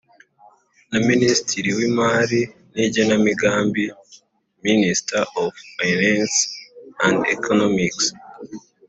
Na 0.91 0.99
minisitiri 1.09 1.69
w 1.77 1.79
imari 1.89 2.41
n 2.73 2.75
igenamigambi 2.87 3.83
minister 4.67 5.21
of 5.43 5.49
finance 5.75 6.37
and 7.05 7.17
economic 7.35 7.95